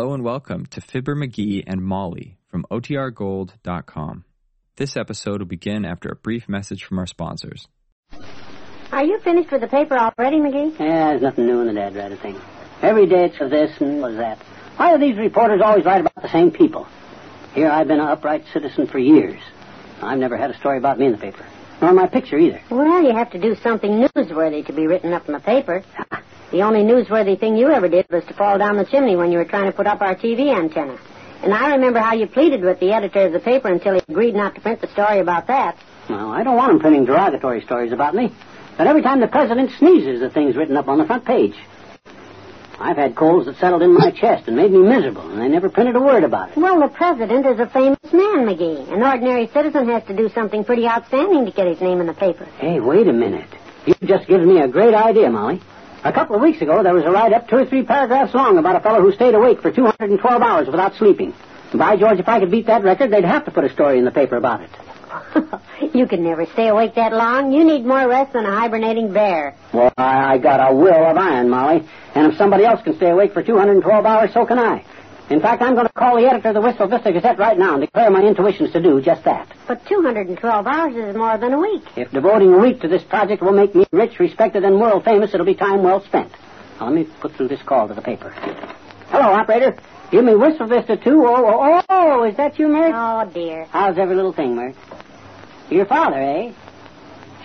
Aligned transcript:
Hello 0.00 0.14
and 0.14 0.24
welcome 0.24 0.64
to 0.64 0.80
Fibber 0.80 1.14
McGee 1.14 1.62
and 1.66 1.82
Molly 1.82 2.38
from 2.48 2.64
OTRGold.com. 2.70 4.24
This 4.76 4.96
episode 4.96 5.40
will 5.40 5.46
begin 5.46 5.84
after 5.84 6.08
a 6.08 6.16
brief 6.16 6.48
message 6.48 6.84
from 6.84 6.98
our 6.98 7.06
sponsors. 7.06 7.68
Are 8.92 9.04
you 9.04 9.20
finished 9.20 9.52
with 9.52 9.60
the 9.60 9.66
paper 9.66 9.98
already, 9.98 10.38
McGee? 10.38 10.80
Yeah, 10.80 11.10
there's 11.10 11.20
nothing 11.20 11.44
new 11.44 11.60
in 11.60 11.66
the 11.66 11.74
dead 11.74 11.94
writer 11.94 12.16
thing. 12.16 12.40
Every 12.80 13.04
day 13.04 13.26
it's 13.26 13.38
of 13.42 13.50
this 13.50 13.78
and 13.78 14.00
was 14.00 14.16
that. 14.16 14.38
Why 14.78 14.96
do 14.96 15.06
these 15.06 15.18
reporters 15.18 15.60
always 15.62 15.84
write 15.84 16.00
about 16.00 16.22
the 16.22 16.32
same 16.32 16.50
people? 16.50 16.88
Here 17.52 17.68
I've 17.68 17.86
been 17.86 18.00
an 18.00 18.08
upright 18.08 18.44
citizen 18.54 18.86
for 18.86 18.98
years. 18.98 19.42
I've 20.00 20.18
never 20.18 20.38
had 20.38 20.50
a 20.50 20.56
story 20.56 20.78
about 20.78 20.98
me 20.98 21.04
in 21.04 21.12
the 21.12 21.18
paper. 21.18 21.44
Nor 21.82 21.92
my 21.92 22.06
picture 22.06 22.38
either. 22.38 22.62
Well, 22.70 23.02
you 23.02 23.12
have 23.12 23.32
to 23.32 23.38
do 23.38 23.54
something 23.56 23.90
newsworthy 23.90 24.64
to 24.64 24.72
be 24.72 24.86
written 24.86 25.12
up 25.12 25.26
in 25.28 25.34
the 25.34 25.40
paper. 25.40 25.84
The 26.50 26.62
only 26.62 26.80
newsworthy 26.80 27.38
thing 27.38 27.56
you 27.56 27.70
ever 27.70 27.88
did 27.88 28.06
was 28.10 28.24
to 28.24 28.34
fall 28.34 28.58
down 28.58 28.76
the 28.76 28.84
chimney 28.84 29.14
when 29.14 29.30
you 29.30 29.38
were 29.38 29.44
trying 29.44 29.70
to 29.70 29.76
put 29.76 29.86
up 29.86 30.00
our 30.00 30.16
TV 30.16 30.52
antenna. 30.52 30.98
And 31.42 31.54
I 31.54 31.70
remember 31.74 32.00
how 32.00 32.14
you 32.14 32.26
pleaded 32.26 32.62
with 32.62 32.80
the 32.80 32.92
editor 32.92 33.26
of 33.26 33.32
the 33.32 33.38
paper 33.38 33.68
until 33.68 33.94
he 33.94 34.02
agreed 34.08 34.34
not 34.34 34.56
to 34.56 34.60
print 34.60 34.80
the 34.80 34.88
story 34.88 35.20
about 35.20 35.46
that. 35.46 35.78
Well, 36.08 36.30
I 36.32 36.42
don't 36.42 36.56
want 36.56 36.72
him 36.72 36.80
printing 36.80 37.04
derogatory 37.04 37.62
stories 37.62 37.92
about 37.92 38.14
me. 38.14 38.34
But 38.76 38.88
every 38.88 39.02
time 39.02 39.20
the 39.20 39.28
president 39.28 39.70
sneezes, 39.78 40.20
the 40.20 40.28
thing's 40.28 40.56
written 40.56 40.76
up 40.76 40.88
on 40.88 40.98
the 40.98 41.04
front 41.06 41.24
page. 41.24 41.54
I've 42.80 42.96
had 42.96 43.14
colds 43.14 43.46
that 43.46 43.58
settled 43.58 43.82
in 43.82 43.94
my 43.94 44.10
chest 44.10 44.48
and 44.48 44.56
made 44.56 44.72
me 44.72 44.78
miserable, 44.78 45.30
and 45.30 45.40
they 45.40 45.48
never 45.48 45.68
printed 45.68 45.96
a 45.96 46.00
word 46.00 46.24
about 46.24 46.50
it. 46.50 46.56
Well, 46.56 46.80
the 46.80 46.88
president 46.88 47.46
is 47.46 47.60
a 47.60 47.68
famous 47.68 47.98
man, 48.12 48.46
McGee. 48.46 48.90
An 48.90 49.02
ordinary 49.02 49.48
citizen 49.48 49.86
has 49.88 50.02
to 50.04 50.16
do 50.16 50.30
something 50.30 50.64
pretty 50.64 50.86
outstanding 50.86 51.44
to 51.44 51.52
get 51.52 51.66
his 51.66 51.80
name 51.80 52.00
in 52.00 52.06
the 52.06 52.14
paper. 52.14 52.46
Hey, 52.58 52.80
wait 52.80 53.06
a 53.06 53.12
minute. 53.12 53.48
You've 53.86 54.00
just 54.00 54.26
given 54.26 54.48
me 54.48 54.60
a 54.60 54.68
great 54.68 54.94
idea, 54.94 55.30
Molly. 55.30 55.60
A 56.02 56.12
couple 56.12 56.34
of 56.34 56.40
weeks 56.40 56.62
ago, 56.62 56.82
there 56.82 56.94
was 56.94 57.04
a 57.04 57.10
write-up 57.10 57.48
two 57.48 57.56
or 57.56 57.66
three 57.66 57.82
paragraphs 57.82 58.32
long 58.32 58.56
about 58.56 58.74
a 58.74 58.80
fellow 58.80 59.02
who 59.02 59.12
stayed 59.12 59.34
awake 59.34 59.60
for 59.60 59.70
212 59.70 60.42
hours 60.42 60.66
without 60.66 60.94
sleeping. 60.94 61.34
By 61.74 61.96
George, 61.96 62.18
if 62.18 62.28
I 62.28 62.40
could 62.40 62.50
beat 62.50 62.66
that 62.66 62.82
record, 62.82 63.10
they'd 63.10 63.24
have 63.24 63.44
to 63.44 63.50
put 63.50 63.64
a 63.64 63.68
story 63.70 63.98
in 63.98 64.04
the 64.06 64.10
paper 64.10 64.36
about 64.36 64.62
it. 64.62 64.70
you 65.94 66.06
can 66.06 66.24
never 66.24 66.46
stay 66.46 66.68
awake 66.68 66.94
that 66.94 67.12
long. 67.12 67.52
You 67.52 67.64
need 67.64 67.84
more 67.84 68.08
rest 68.08 68.32
than 68.32 68.46
a 68.46 68.50
hibernating 68.50 69.12
bear. 69.12 69.54
Well, 69.74 69.92
I, 69.98 70.34
I 70.34 70.38
got 70.38 70.72
a 70.72 70.74
will 70.74 71.04
of 71.04 71.16
iron, 71.16 71.50
Molly. 71.50 71.86
And 72.14 72.32
if 72.32 72.38
somebody 72.38 72.64
else 72.64 72.82
can 72.82 72.96
stay 72.96 73.10
awake 73.10 73.34
for 73.34 73.42
212 73.42 74.06
hours, 74.06 74.32
so 74.32 74.46
can 74.46 74.58
I. 74.58 74.84
In 75.30 75.40
fact, 75.40 75.62
I'm 75.62 75.74
going 75.74 75.86
to 75.86 75.92
call 75.92 76.16
the 76.16 76.26
editor 76.26 76.48
of 76.48 76.54
the 76.54 76.60
Wistful 76.60 76.88
Vista 76.88 77.12
Gazette 77.12 77.38
right 77.38 77.56
now 77.56 77.74
and 77.74 77.80
declare 77.80 78.10
my 78.10 78.20
intuitions 78.20 78.72
to 78.72 78.82
do 78.82 79.00
just 79.00 79.22
that. 79.24 79.48
But 79.68 79.86
212 79.86 80.66
hours 80.66 80.96
is 80.96 81.14
more 81.14 81.38
than 81.38 81.52
a 81.52 81.58
week. 81.58 81.84
If 81.94 82.10
devoting 82.10 82.52
a 82.52 82.58
week 82.58 82.80
to 82.80 82.88
this 82.88 83.04
project 83.04 83.40
will 83.40 83.52
make 83.52 83.72
me 83.72 83.86
rich, 83.92 84.18
respected, 84.18 84.64
and 84.64 84.80
world 84.80 85.04
famous, 85.04 85.32
it'll 85.32 85.46
be 85.46 85.54
time 85.54 85.84
well 85.84 86.02
spent. 86.02 86.32
Now, 86.80 86.86
let 86.86 86.94
me 86.94 87.04
put 87.20 87.32
through 87.36 87.46
this 87.46 87.62
call 87.62 87.86
to 87.86 87.94
the 87.94 88.02
paper. 88.02 88.30
Hello, 89.10 89.32
operator. 89.32 89.76
Give 90.10 90.24
me 90.24 90.34
Wistful 90.34 90.66
Vista 90.66 90.96
2. 90.96 91.24
Oh, 91.24 91.46
oh, 91.46 91.82
oh, 91.88 92.24
is 92.24 92.36
that 92.36 92.58
you, 92.58 92.66
Mert? 92.66 92.92
Oh, 92.92 93.30
dear. 93.32 93.66
How's 93.70 93.98
every 93.98 94.16
little 94.16 94.32
thing, 94.32 94.56
Mert? 94.56 94.74
Your 95.70 95.86
father, 95.86 96.16
eh? 96.16 96.52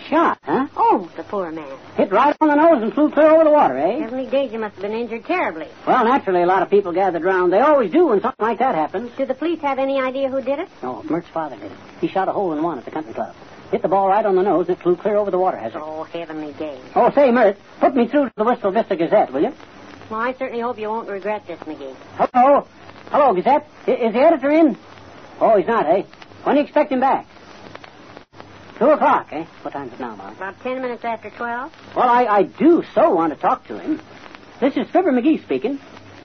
Shot, 0.09 0.38
huh? 0.44 0.67
Oh, 0.78 1.09
the 1.17 1.23
poor 1.23 1.52
man. 1.52 1.78
Hit 1.95 2.11
right 2.11 2.36
on 2.39 2.50
the 2.50 2.56
nose 2.56 2.84
and 2.84 2.94
flew 2.94 3.09
clear 3.09 3.31
over 3.31 3.44
the 3.44 3.50
water, 3.50 3.75
eh? 3.78 4.00
Heavenly 4.02 4.28
days, 4.28 4.52
he 4.52 4.58
must 4.58 4.75
have 4.75 4.84
been 4.84 4.92
injured 4.94 5.25
terribly. 5.25 5.67
Well, 5.88 6.06
naturally, 6.06 6.44
a 6.44 6.45
lot 6.45 6.62
of 6.62 6.70
people 6.70 6.92
gathered 6.92 7.23
around. 7.23 7.50
They 7.50 7.59
always 7.59 7.92
do 7.92 8.08
when 8.08 8.22
something 8.22 8.45
like 8.45 8.59
that 8.59 8.75
happens. 8.75 9.09
Do 9.17 9.25
the 9.25 9.34
police 9.34 9.59
have 9.62 9.80
any 9.80 10.00
idea 10.00 10.30
who 10.30 10.42
did 10.42 10.59
it? 10.59 10.70
No, 10.84 11.02
Mert's 11.03 11.28
father 11.30 11.56
did 11.56 11.72
it. 11.72 11.78
He 12.02 12.08
shot 12.08 12.28
a 12.28 12.31
hole 12.31 12.53
in 12.53 12.62
one 12.62 12.78
at 12.78 12.86
the 12.86 12.92
country 12.92 13.14
club. 13.14 13.36
Hit 13.72 13.81
the 13.81 13.88
ball 13.88 14.08
right 14.08 14.23
on 14.23 14.36
the 14.36 14.44
nose 14.44 14.67
and 14.67 14.78
it 14.78 14.84
flew 14.84 14.95
clear 14.95 15.17
over 15.17 15.31
the 15.31 15.39
water 15.39 15.58
hazard. 15.58 15.81
Oh, 15.84 16.03
heavenly 16.03 16.53
days. 16.53 16.80
Oh, 16.94 17.12
say, 17.12 17.31
Mert, 17.31 17.58
put 17.80 17.95
me 17.95 18.08
through 18.08 18.25
to 18.25 18.34
the 18.38 18.44
Wistful 18.44 18.72
Vista 18.72 18.95
Gazette, 18.95 19.34
will 19.34 19.42
you? 19.42 19.53
Well, 20.12 20.19
I 20.19 20.34
certainly 20.34 20.62
hope 20.62 20.78
you 20.78 20.88
won't 20.88 21.09
regret 21.09 21.47
this, 21.47 21.59
McGee. 21.62 21.95
Hello? 22.16 22.67
Hello, 23.09 23.34
Gazette. 23.34 23.67
Is 23.88 24.14
the 24.14 24.19
editor 24.19 24.52
in? 24.52 24.78
Oh, 25.42 25.58
he's 25.58 25.66
not, 25.67 25.88
eh? 25.88 26.03
When 26.44 26.56
do 26.56 26.59
you 26.62 26.66
expect 26.66 26.92
him 26.92 27.00
back? 27.00 27.25
Two 28.78 28.90
o'clock, 28.90 29.28
eh? 29.31 29.45
What 29.62 29.72
time's 29.72 29.94
it 29.94 30.00
now, 30.00 30.16
Molly? 30.16 30.34
About 30.34 30.59
ten 30.62 30.81
minutes 30.81 31.06
after 31.06 31.30
twelve. 31.30 31.72
Well, 31.96 32.09
I, 32.09 32.25
I 32.25 32.44
do 32.44 32.84
so 32.94 33.12
want 33.12 33.34
to 33.34 33.40
talk 33.40 33.66
to 33.68 33.80
him. 33.80 34.02
This 34.59 34.75
is 34.75 34.88
Fibber 34.90 35.12
McGee 35.12 35.41
speaking, 35.44 35.80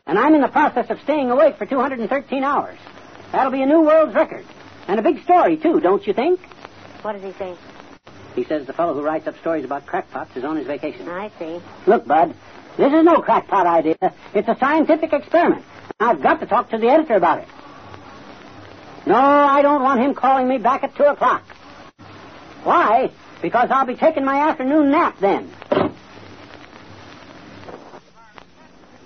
and 0.07 0.19
I'm 0.19 0.35
in 0.35 0.41
the 0.41 0.49
process 0.49 0.91
of 0.91 1.01
staying 1.03 1.31
awake 1.31 1.57
for 1.59 1.67
213 1.67 2.43
hours. 2.43 2.79
That'll 3.33 3.53
be 3.53 3.63
a 3.63 3.67
new 3.67 3.83
world's 3.83 4.15
record. 4.15 4.45
And 4.89 4.99
a 4.99 5.03
big 5.03 5.23
story, 5.23 5.57
too, 5.57 5.79
don't 5.81 6.05
you 6.07 6.13
think? 6.13 6.41
What 7.03 7.13
does 7.13 7.23
he 7.23 7.33
say? 7.39 7.55
He 8.35 8.45
says 8.45 8.67
the 8.67 8.73
fellow 8.73 8.95
who 8.95 9.03
writes 9.03 9.27
up 9.27 9.39
stories 9.39 9.65
about 9.65 9.87
crackpots 9.87 10.37
is 10.37 10.45
on 10.45 10.57
his 10.57 10.67
vacation. 10.67 11.09
I 11.09 11.31
see. 11.39 11.61
Look, 11.87 12.07
Bud, 12.07 12.35
this 12.77 12.93
is 12.93 13.05
no 13.05 13.21
crackpot 13.21 13.67
idea. 13.67 13.97
It's 14.35 14.49
a 14.49 14.57
scientific 14.59 15.13
experiment. 15.13 15.65
I've 15.99 16.23
got 16.23 16.41
to 16.41 16.47
talk 16.47 16.71
to 16.71 16.79
the 16.79 16.89
editor 16.89 17.15
about 17.15 17.41
it. 17.41 17.49
No, 19.07 19.15
I 19.17 19.63
don't 19.63 19.83
want 19.83 20.01
him 20.01 20.15
calling 20.15 20.49
me 20.49 20.59
back 20.59 20.83
at 20.85 20.95
2 20.97 21.03
o'clock. 21.05 21.43
Why? 22.65 23.11
Because 23.43 23.71
I'll 23.71 23.87
be 23.87 23.95
taking 23.95 24.25
my 24.25 24.49
afternoon 24.49 24.91
nap 24.91 25.19
then. 25.21 25.51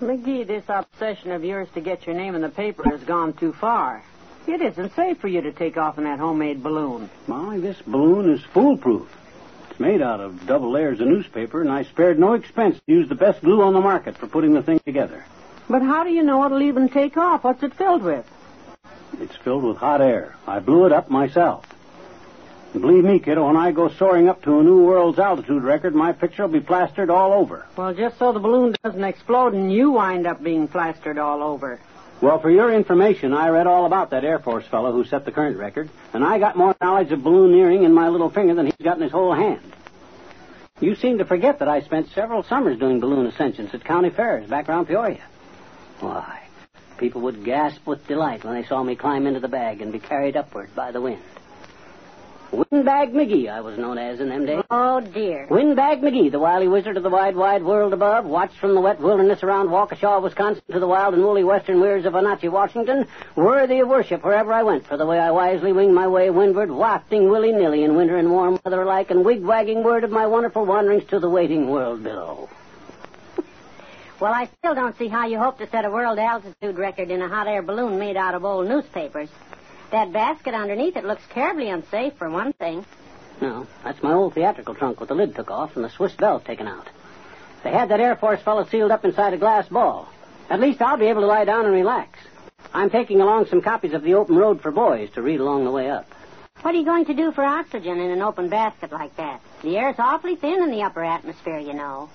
McGee, 0.01 0.47
this 0.47 0.65
obsession 0.69 1.31
of 1.31 1.45
yours 1.45 1.69
to 1.75 1.81
get 1.81 2.07
your 2.07 2.17
name 2.17 2.35
in 2.35 2.43
the 2.43 2.49
paper 2.49 2.83
has 2.91 3.03
gone 3.05 3.33
too 3.33 3.53
far. 3.53 4.03
It 4.47 4.61
isn't 4.61 4.95
safe 4.95 5.19
for 5.19 5.29
you 5.29 5.41
to 5.43 5.53
take 5.53 5.79
off 5.79 5.97
in 5.97 6.05
that 6.05 6.19
homemade 6.19 6.63
balloon. 6.63 7.09
Molly, 7.27 7.61
this 7.61 7.81
balloon 7.87 8.31
is 8.31 8.43
foolproof. 8.53 9.09
It's 9.71 9.81
made 9.81 10.03
out 10.03 10.21
of 10.21 10.47
double 10.47 10.71
layers 10.71 11.01
of 11.01 11.07
newspaper, 11.07 11.63
and 11.63 11.71
I 11.71 11.85
spared 11.85 12.19
no 12.19 12.35
expense 12.35 12.77
to 12.77 12.93
use 12.93 13.09
the 13.09 13.15
best 13.15 13.41
glue 13.41 13.63
on 13.63 13.73
the 13.73 13.81
market 13.81 14.19
for 14.19 14.27
putting 14.27 14.53
the 14.53 14.63
thing 14.63 14.81
together. 14.81 15.25
But 15.71 15.81
how 15.81 16.05
do 16.05 16.11
you 16.11 16.23
know 16.23 16.45
it'll 16.45 16.63
even 16.63 16.91
take 16.91 17.17
off? 17.17 17.45
What's 17.45 17.63
it 17.63 17.73
filled 17.75 18.03
with? 18.03 18.27
It's 19.21 19.37
filled 19.37 19.65
with 19.65 19.79
hot 19.79 20.03
air. 20.03 20.37
I 20.47 20.59
blew 20.59 20.85
it 20.85 20.93
up 20.93 21.09
myself. 21.09 21.65
Believe 22.75 23.05
me, 23.05 23.21
kiddo, 23.21 23.47
when 23.47 23.57
I 23.57 23.71
go 23.71 23.89
soaring 23.89 24.29
up 24.29 24.43
to 24.43 24.59
a 24.59 24.63
new 24.65 24.85
world's 24.85 25.21
altitude 25.21 25.63
record, 25.63 25.95
my 25.95 26.13
picture 26.13 26.43
will 26.43 26.53
be 26.53 26.61
plastered 26.61 27.09
all 27.09 27.33
over. 27.33 27.67
Well, 27.77 27.95
just 27.95 28.19
so 28.19 28.33
the 28.33 28.41
balloon 28.41 28.75
doesn't 28.83 29.05
explode 29.05 29.55
and 29.55 29.73
you 29.73 29.93
wind 29.93 30.27
up 30.27 30.43
being 30.43 30.67
plastered 30.67 31.17
all 31.17 31.41
over. 31.41 31.79
Well, 32.21 32.41
for 32.41 32.51
your 32.51 32.73
information, 32.75 33.33
I 33.33 33.51
read 33.51 33.69
all 33.69 33.87
about 33.87 34.11
that 34.11 34.25
Air 34.25 34.41
Force 34.41 34.67
fellow 34.67 34.91
who 34.91 35.05
set 35.05 35.25
the 35.25 35.31
current 35.31 35.57
record, 35.57 35.89
and 36.13 36.25
I 36.25 36.41
got 36.41 36.57
more 36.57 36.75
knowledge 36.81 37.13
of 37.13 37.21
ballooneering 37.21 37.85
in 37.85 37.93
my 37.93 38.09
little 38.09 38.31
finger 38.31 38.55
than 38.55 38.67
he's 38.67 38.75
got 38.83 38.97
in 38.97 39.03
his 39.03 39.13
whole 39.13 39.35
hand. 39.35 39.73
You 40.81 40.97
seem 40.97 41.19
to 41.19 41.25
forget 41.25 41.61
that 41.61 41.69
I 41.69 41.81
spent 41.83 42.09
several 42.11 42.43
summers 42.43 42.81
doing 42.81 42.99
balloon 42.99 43.27
ascensions 43.27 43.73
at 43.73 43.85
county 43.85 44.11
fairs 44.11 44.51
back 44.51 44.69
around 44.69 44.87
Peoria. 44.87 45.23
Why, 46.01 46.41
people 46.99 47.21
would 47.23 47.45
gasp 47.45 47.87
with 47.87 48.07
delight 48.09 48.43
when 48.45 48.55
they 48.55 48.67
saw 48.67 48.83
me 48.83 48.97
climb 48.97 49.29
into 49.29 49.41
the 49.41 49.49
bag 49.49 49.81
and 49.81 49.93
be 49.93 50.01
carried 50.01 50.37
upward 50.37 50.75
by 50.75 50.91
the 50.91 51.01
wind. 51.01 51.23
Windbag 52.55 53.13
McGee, 53.13 53.51
I 53.51 53.61
was 53.61 53.77
known 53.77 53.99
as 53.99 54.21
in 54.21 54.29
them 54.29 54.47
days. 54.47 54.63
Oh, 54.71 55.01
dear. 55.01 55.47
Windbag 55.51 56.01
McGee, 56.03 56.31
the 56.31 56.39
wily 56.39 56.69
wizard 56.69 56.97
of 56.97 57.03
the 57.03 57.11
wide, 57.11 57.35
wide 57.35 57.65
world 57.65 57.93
above, 57.93 58.25
watched 58.25 58.57
from 58.59 58.75
the 58.75 58.81
wet 58.81 59.01
wilderness 59.01 59.43
around 59.43 59.69
Waukesha, 59.69 60.23
Wisconsin, 60.23 60.63
to 60.71 60.79
the 60.79 60.87
wild 60.87 61.15
and 61.15 61.23
woolly 61.25 61.43
western 61.45 61.81
weirs 61.81 62.05
of 62.05 62.15
Wenatchee, 62.15 62.49
Washington, 62.49 63.07
worthy 63.35 63.81
of 63.81 63.89
worship 63.89 64.25
wherever 64.25 64.53
I 64.53 64.63
went, 64.63 64.87
for 64.87 64.97
the 64.97 65.07
way 65.07 65.19
I 65.19 65.31
wisely 65.33 65.73
winged 65.73 65.95
my 65.95 66.07
way 66.07 66.31
windward, 66.31 66.71
wafting 66.71 67.29
willy-nilly 67.29 67.83
in 67.83 67.97
winter 67.97 68.17
and 68.17 68.31
warm 68.31 68.61
weather 68.65 68.83
alike, 68.83 69.11
and 69.11 69.25
wig-wagging 69.25 69.83
word 69.83 70.05
of 70.05 70.11
my 70.11 70.27
wonderful 70.27 70.65
wanderings 70.65 71.05
to 71.11 71.19
the 71.19 71.31
waiting 71.31 71.69
world 71.69 72.05
below. 72.05 72.49
Well, 74.21 74.33
I 74.33 74.49
still 74.59 74.75
don't 74.75 74.97
see 74.97 75.09
how 75.09 75.27
you 75.27 75.39
hope 75.39 75.59
to 75.59 75.69
set 75.69 75.85
a 75.85 75.91
world 75.91 76.19
altitude 76.19 76.79
record 76.79 77.11
in 77.11 77.21
a 77.21 77.29
hot 77.29 77.49
air 77.49 77.63
balloon 77.63 77.99
made 77.99 78.17
out 78.17 78.35
of 78.35 78.45
old 78.45 78.69
newspapers. 78.69 79.29
That 79.91 80.13
basket 80.13 80.55
underneath 80.55 80.97
it 80.97 81.05
looks 81.05 81.23
terribly 81.31 81.69
unsafe, 81.71 82.15
for 82.15 82.29
one 82.29 82.53
thing. 82.55 82.85
No, 83.41 83.67
that's 83.83 84.03
my 84.03 84.13
old 84.13 84.35
theatrical 84.35 84.75
trunk 84.75 85.01
with 85.01 85.09
the 85.09 85.15
lid 85.15 85.35
took 85.35 85.51
off 85.51 85.77
and 85.77 85.85
the 85.85 85.91
Swiss 85.91 86.13
belt 86.15 86.45
taken 86.45 86.67
out. 86.67 86.89
They 87.63 87.71
had 87.71 87.89
that 87.89 88.01
Air 88.01 88.17
Force 88.17 88.41
fellow 88.41 88.65
sealed 88.65 88.91
up 88.91 89.05
inside 89.05 89.33
a 89.33 89.39
glass 89.39 89.69
ball. 89.69 90.09
At 90.51 90.61
least 90.61 90.83
I'll 90.83 90.99
be 90.99 91.07
able 91.07 91.23
to 91.23 91.27
lie 91.27 91.45
down 91.45 91.65
and 91.65 91.75
relax. 91.75 92.19
I'm 92.73 92.91
taking 92.91 93.21
along 93.21 93.47
some 93.47 93.63
copies 93.63 93.95
of 93.95 94.03
The 94.03 94.15
Open 94.15 94.37
Road 94.37 94.61
for 94.61 94.71
Boys 94.71 95.11
to 95.13 95.23
read 95.23 95.41
along 95.41 95.65
the 95.65 95.71
way 95.71 95.91
up. 95.91 96.07
What 96.63 96.75
are 96.75 96.79
you 96.79 96.85
going 96.85 97.05
to 97.07 97.15
do 97.15 97.33
for 97.33 97.45
oxygen 97.45 98.01
in 98.01 98.11
an 98.11 98.23
open 98.23 98.49
basket 98.49 98.93
like 98.93 99.17
that? 99.17 99.41
The 99.63 99.77
air's 99.77 99.97
awfully 99.99 100.37
thin 100.37 100.63
in 100.63 100.71
the 100.71 100.83
upper 100.83 101.05
atmosphere, 101.05 101.59
you 101.59 101.75
know. 101.75 102.09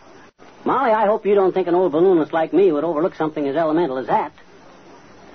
Molly, 0.66 0.92
I 0.92 1.06
hope 1.06 1.26
you 1.26 1.36
don't 1.36 1.54
think 1.54 1.68
an 1.68 1.76
old 1.76 1.92
balloonist 1.92 2.34
like 2.34 2.54
me 2.54 2.72
would 2.72 2.84
overlook 2.84 3.16
something 3.16 3.48
as 3.48 3.56
elemental 3.56 3.98
as 3.98 4.08
that. 4.08 4.32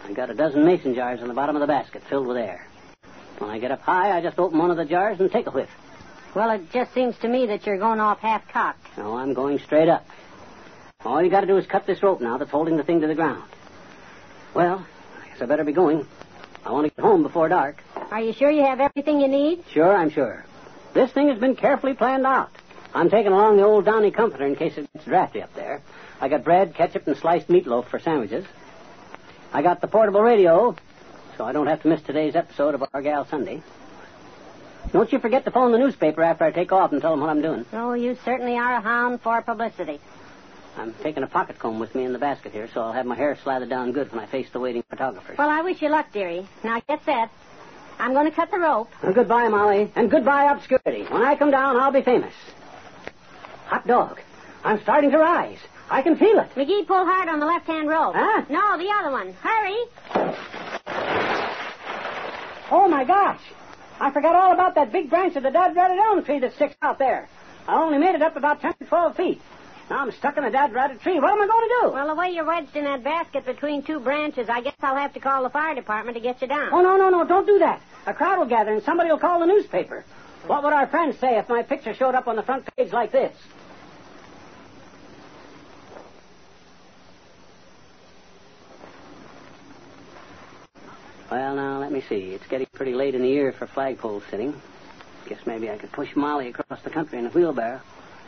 I 0.04 0.12
got 0.12 0.30
a 0.30 0.34
dozen 0.34 0.64
mason 0.64 0.94
jars 0.94 1.20
in 1.20 1.28
the 1.28 1.34
bottom 1.34 1.56
of 1.56 1.60
the 1.60 1.66
basket 1.66 2.02
filled 2.08 2.26
with 2.26 2.36
air. 2.36 2.66
When 3.38 3.50
I 3.50 3.58
get 3.58 3.70
up 3.70 3.80
high, 3.80 4.16
I 4.16 4.20
just 4.20 4.38
open 4.38 4.58
one 4.58 4.70
of 4.70 4.76
the 4.76 4.84
jars 4.84 5.18
and 5.18 5.30
take 5.30 5.46
a 5.46 5.50
whiff. 5.50 5.70
Well, 6.34 6.50
it 6.50 6.70
just 6.72 6.92
seems 6.92 7.16
to 7.18 7.28
me 7.28 7.46
that 7.46 7.66
you're 7.66 7.78
going 7.78 8.00
off 8.00 8.18
half-cocked. 8.18 8.98
No, 8.98 9.16
I'm 9.16 9.34
going 9.34 9.58
straight 9.60 9.88
up. 9.88 10.06
All 11.04 11.22
you 11.22 11.30
got 11.30 11.42
to 11.42 11.46
do 11.46 11.56
is 11.56 11.66
cut 11.66 11.86
this 11.86 12.02
rope 12.02 12.20
now 12.20 12.38
that's 12.38 12.50
holding 12.50 12.76
the 12.76 12.82
thing 12.82 13.00
to 13.00 13.06
the 13.06 13.14
ground. 13.14 13.42
Well, 14.52 14.86
I 15.22 15.28
guess 15.28 15.42
I 15.42 15.46
better 15.46 15.64
be 15.64 15.72
going. 15.72 16.06
I 16.64 16.72
want 16.72 16.86
to 16.86 16.94
get 16.94 17.04
home 17.04 17.22
before 17.22 17.48
dark. 17.48 17.82
Are 18.10 18.20
you 18.20 18.32
sure 18.32 18.50
you 18.50 18.62
have 18.62 18.80
everything 18.80 19.20
you 19.20 19.28
need? 19.28 19.64
Sure, 19.70 19.94
I'm 19.94 20.10
sure. 20.10 20.44
This 20.92 21.10
thing 21.12 21.28
has 21.28 21.38
been 21.38 21.56
carefully 21.56 21.94
planned 21.94 22.26
out. 22.26 22.50
I'm 22.94 23.10
taking 23.10 23.32
along 23.32 23.56
the 23.56 23.64
old 23.64 23.84
Downy 23.84 24.12
comforter 24.12 24.46
in 24.46 24.54
case 24.54 24.78
it 24.78 24.90
gets 24.92 25.04
drafty 25.04 25.42
up 25.42 25.52
there. 25.54 25.82
I 26.20 26.28
got 26.28 26.44
bread, 26.44 26.74
ketchup, 26.74 27.06
and 27.06 27.16
sliced 27.16 27.48
meatloaf 27.48 27.86
for 27.86 27.98
sandwiches. 27.98 28.46
I 29.54 29.62
got 29.62 29.80
the 29.80 29.86
portable 29.86 30.20
radio, 30.20 30.74
so 31.38 31.44
I 31.44 31.52
don't 31.52 31.68
have 31.68 31.80
to 31.82 31.88
miss 31.88 32.02
today's 32.02 32.34
episode 32.34 32.74
of 32.74 32.82
Our 32.92 33.02
Gal 33.02 33.24
Sunday. 33.24 33.62
Don't 34.90 35.12
you 35.12 35.20
forget 35.20 35.44
to 35.44 35.52
phone 35.52 35.70
the 35.70 35.78
newspaper 35.78 36.24
after 36.24 36.42
I 36.44 36.50
take 36.50 36.72
off 36.72 36.90
and 36.90 37.00
tell 37.00 37.12
them 37.12 37.20
what 37.20 37.30
I'm 37.30 37.40
doing. 37.40 37.64
Oh, 37.72 37.92
you 37.92 38.18
certainly 38.24 38.58
are 38.58 38.74
a 38.74 38.80
hound 38.80 39.20
for 39.20 39.40
publicity. 39.42 40.00
I'm 40.76 40.92
taking 41.04 41.22
a 41.22 41.28
pocket 41.28 41.60
comb 41.60 41.78
with 41.78 41.94
me 41.94 42.04
in 42.04 42.12
the 42.12 42.18
basket 42.18 42.50
here, 42.50 42.68
so 42.74 42.80
I'll 42.82 42.92
have 42.92 43.06
my 43.06 43.14
hair 43.14 43.38
slathered 43.44 43.68
down 43.70 43.92
good 43.92 44.10
when 44.10 44.20
I 44.20 44.26
face 44.26 44.48
the 44.52 44.58
waiting 44.58 44.82
photographers. 44.90 45.38
Well, 45.38 45.48
I 45.48 45.62
wish 45.62 45.80
you 45.80 45.88
luck, 45.88 46.12
dearie. 46.12 46.48
Now 46.64 46.82
get 46.88 47.04
set. 47.04 47.30
I'm 48.00 48.12
going 48.12 48.28
to 48.28 48.34
cut 48.34 48.50
the 48.50 48.58
rope. 48.58 48.90
Well, 49.04 49.12
goodbye, 49.12 49.46
Molly, 49.46 49.88
and 49.94 50.10
goodbye, 50.10 50.50
obscurity. 50.50 51.04
When 51.04 51.22
I 51.22 51.36
come 51.36 51.52
down, 51.52 51.76
I'll 51.76 51.92
be 51.92 52.02
famous. 52.02 52.34
Hot 53.66 53.86
dog. 53.86 54.20
I'm 54.64 54.82
starting 54.82 55.12
to 55.12 55.18
rise. 55.18 55.58
I 55.90 56.02
can 56.02 56.16
feel 56.16 56.38
it. 56.38 56.54
McGee, 56.54 56.86
pull 56.86 57.04
hard 57.04 57.28
on 57.28 57.40
the 57.40 57.46
left-hand 57.46 57.88
rope. 57.88 58.14
Huh? 58.16 58.44
No, 58.48 58.78
the 58.78 58.90
other 58.90 59.10
one. 59.10 59.34
Hurry. 59.40 59.76
Oh, 62.70 62.88
my 62.88 63.04
gosh. 63.04 63.40
I 64.00 64.10
forgot 64.10 64.34
all 64.34 64.52
about 64.52 64.74
that 64.74 64.92
big 64.92 65.10
branch 65.10 65.36
of 65.36 65.42
the 65.42 65.50
dead 65.50 65.76
red 65.76 65.90
elm 65.96 66.24
tree 66.24 66.40
that 66.40 66.54
sticks 66.54 66.74
out 66.82 66.98
there. 66.98 67.28
I 67.68 67.80
only 67.82 67.98
made 67.98 68.14
it 68.14 68.22
up 68.22 68.36
about 68.36 68.60
10 68.60 68.74
to 68.80 68.84
12 68.84 69.16
feet. 69.16 69.40
Now 69.90 69.98
I'm 69.98 70.10
stuck 70.12 70.36
in 70.38 70.44
a 70.44 70.50
dead 70.50 70.72
ratted 70.72 71.00
tree. 71.00 71.20
What 71.20 71.30
am 71.32 71.42
I 71.42 71.46
going 71.46 71.68
to 71.68 71.74
do? 71.82 71.92
Well, 71.92 72.08
the 72.08 72.14
way 72.14 72.30
you're 72.30 72.44
wedged 72.44 72.74
in 72.74 72.84
that 72.84 73.04
basket 73.04 73.44
between 73.44 73.82
two 73.82 74.00
branches, 74.00 74.48
I 74.48 74.62
guess 74.62 74.74
I'll 74.80 74.96
have 74.96 75.12
to 75.12 75.20
call 75.20 75.42
the 75.42 75.50
fire 75.50 75.74
department 75.74 76.16
to 76.16 76.22
get 76.22 76.40
you 76.40 76.48
down. 76.48 76.70
Oh, 76.72 76.80
no, 76.80 76.96
no, 76.96 77.10
no. 77.10 77.24
Don't 77.24 77.46
do 77.46 77.58
that. 77.58 77.82
A 78.06 78.14
crowd 78.14 78.38
will 78.38 78.46
gather 78.46 78.72
and 78.72 78.82
somebody 78.82 79.10
will 79.10 79.18
call 79.18 79.40
the 79.40 79.46
newspaper. 79.46 80.04
What 80.46 80.62
would 80.64 80.72
our 80.72 80.86
friends 80.86 81.18
say 81.18 81.38
if 81.38 81.48
my 81.48 81.62
picture 81.62 81.94
showed 81.94 82.14
up 82.14 82.28
on 82.28 82.36
the 82.36 82.42
front 82.42 82.66
page 82.76 82.92
like 82.92 83.12
this? 83.12 83.34
Well, 91.34 91.56
now, 91.56 91.80
let 91.80 91.90
me 91.90 92.00
see. 92.08 92.30
It's 92.30 92.46
getting 92.46 92.68
pretty 92.74 92.94
late 92.94 93.16
in 93.16 93.22
the 93.22 93.28
year 93.28 93.50
for 93.50 93.66
flagpole 93.66 94.22
sitting. 94.30 94.54
Guess 95.28 95.40
maybe 95.46 95.68
I 95.68 95.76
could 95.76 95.90
push 95.90 96.14
Molly 96.14 96.46
across 96.46 96.80
the 96.82 96.90
country 96.90 97.18
in 97.18 97.26
a 97.26 97.28
wheelbarrow. 97.30 97.80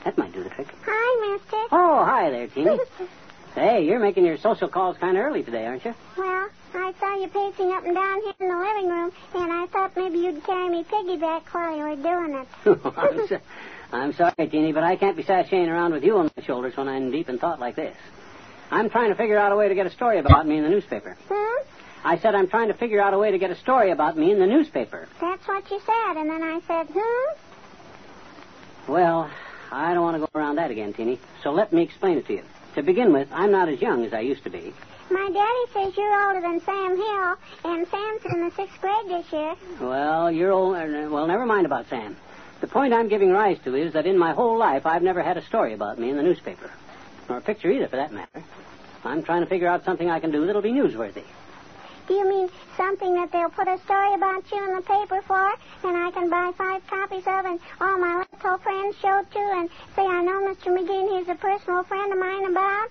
That 0.04 0.18
might 0.18 0.32
do 0.32 0.42
the 0.42 0.50
trick. 0.50 0.66
Hi, 0.84 1.36
mister. 1.38 1.56
Oh, 1.70 2.04
hi 2.04 2.30
there, 2.30 2.48
Teeny. 2.48 2.80
hey, 3.54 3.84
you're 3.84 4.00
making 4.00 4.26
your 4.26 4.38
social 4.38 4.66
calls 4.66 4.98
kind 4.98 5.16
of 5.16 5.22
early 5.22 5.44
today, 5.44 5.66
aren't 5.66 5.84
you? 5.84 5.94
Well, 6.18 6.48
I 6.74 6.92
saw 6.98 7.14
you 7.14 7.28
pacing 7.28 7.70
up 7.70 7.84
and 7.84 7.94
down 7.94 8.22
here 8.22 8.34
in 8.40 8.48
the 8.48 8.58
living 8.58 8.88
room, 8.88 9.12
and 9.36 9.52
I 9.52 9.66
thought 9.66 9.96
maybe 9.96 10.18
you'd 10.18 10.42
carry 10.42 10.68
me 10.68 10.82
piggyback 10.82 11.42
while 11.52 11.76
you 11.76 11.84
were 11.84 11.94
doing 11.94 12.34
it. 12.34 12.48
I'm, 12.96 13.28
so, 13.28 13.38
I'm 13.92 14.12
sorry, 14.14 14.48
Teeny, 14.50 14.72
but 14.72 14.82
I 14.82 14.96
can't 14.96 15.16
be 15.16 15.22
sashaying 15.22 15.68
around 15.68 15.92
with 15.92 16.02
you 16.02 16.18
on 16.18 16.28
my 16.36 16.42
shoulders 16.42 16.76
when 16.76 16.88
I'm 16.88 17.12
deep 17.12 17.28
in 17.28 17.38
thought 17.38 17.60
like 17.60 17.76
this. 17.76 17.96
I'm 18.72 18.90
trying 18.90 19.10
to 19.10 19.14
figure 19.14 19.38
out 19.38 19.52
a 19.52 19.56
way 19.56 19.68
to 19.68 19.76
get 19.76 19.86
a 19.86 19.90
story 19.90 20.18
about 20.18 20.44
me 20.44 20.56
in 20.56 20.64
the 20.64 20.70
newspaper. 20.70 21.16
Hmm? 21.28 21.75
I 22.06 22.18
said 22.18 22.36
I'm 22.36 22.46
trying 22.46 22.68
to 22.68 22.74
figure 22.74 23.00
out 23.00 23.14
a 23.14 23.18
way 23.18 23.32
to 23.32 23.38
get 23.38 23.50
a 23.50 23.56
story 23.56 23.90
about 23.90 24.16
me 24.16 24.30
in 24.30 24.38
the 24.38 24.46
newspaper. 24.46 25.08
That's 25.20 25.44
what 25.48 25.68
you 25.72 25.80
said, 25.84 26.16
and 26.16 26.30
then 26.30 26.40
I 26.40 26.60
said, 26.64 26.86
hmm? 26.94 27.32
Well, 28.92 29.28
I 29.72 29.92
don't 29.92 30.04
want 30.04 30.14
to 30.14 30.20
go 30.20 30.28
around 30.38 30.54
that 30.56 30.70
again, 30.70 30.92
Teeny, 30.92 31.18
so 31.42 31.50
let 31.50 31.72
me 31.72 31.82
explain 31.82 32.18
it 32.18 32.26
to 32.28 32.34
you. 32.34 32.42
To 32.76 32.82
begin 32.84 33.12
with, 33.12 33.26
I'm 33.32 33.50
not 33.50 33.68
as 33.68 33.80
young 33.80 34.04
as 34.04 34.12
I 34.14 34.20
used 34.20 34.44
to 34.44 34.50
be. 34.50 34.72
My 35.10 35.28
daddy 35.32 35.72
says 35.72 35.96
you're 35.96 36.28
older 36.28 36.40
than 36.42 36.60
Sam 36.60 36.96
Hill, 36.96 37.34
and 37.64 37.88
Sam's 37.88 38.24
in 38.32 38.44
the 38.44 38.52
sixth 38.54 38.80
grade 38.80 39.08
this 39.08 39.32
year. 39.32 39.54
Well, 39.80 40.30
you're 40.30 40.52
old. 40.52 40.76
uh, 40.76 41.08
Well, 41.10 41.26
never 41.26 41.44
mind 41.44 41.66
about 41.66 41.88
Sam. 41.88 42.16
The 42.60 42.68
point 42.68 42.94
I'm 42.94 43.08
giving 43.08 43.32
rise 43.32 43.58
to 43.64 43.74
is 43.74 43.94
that 43.94 44.06
in 44.06 44.16
my 44.16 44.32
whole 44.32 44.56
life, 44.56 44.86
I've 44.86 45.02
never 45.02 45.22
had 45.22 45.38
a 45.38 45.42
story 45.46 45.74
about 45.74 45.98
me 45.98 46.10
in 46.10 46.16
the 46.16 46.22
newspaper. 46.22 46.70
Or 47.28 47.38
a 47.38 47.40
picture 47.40 47.68
either, 47.72 47.88
for 47.88 47.96
that 47.96 48.12
matter. 48.12 48.44
I'm 49.04 49.24
trying 49.24 49.42
to 49.42 49.48
figure 49.48 49.66
out 49.66 49.84
something 49.84 50.08
I 50.08 50.20
can 50.20 50.30
do 50.30 50.46
that'll 50.46 50.62
be 50.62 50.70
newsworthy. 50.72 51.24
Do 52.06 52.14
you 52.14 52.28
mean 52.28 52.48
something 52.76 53.14
that 53.14 53.32
they'll 53.32 53.50
put 53.50 53.66
a 53.66 53.78
story 53.78 54.14
about 54.14 54.44
you 54.52 54.64
in 54.64 54.76
the 54.76 54.82
paper 54.82 55.22
for, 55.26 55.54
and 55.82 55.96
I 55.96 56.10
can 56.12 56.30
buy 56.30 56.52
five 56.56 56.86
copies 56.86 57.26
of, 57.26 57.44
and 57.44 57.58
all 57.80 57.98
my 57.98 58.24
little 58.32 58.58
friends 58.58 58.96
show 58.98 59.24
to, 59.28 59.38
and 59.38 59.68
say 59.96 60.06
I 60.06 60.22
know 60.22 60.54
Mr. 60.54 60.66
McGee 60.66 61.18
he's 61.18 61.28
a 61.28 61.34
personal 61.34 61.82
friend 61.82 62.12
of 62.12 62.18
mine 62.18 62.44
about? 62.44 62.90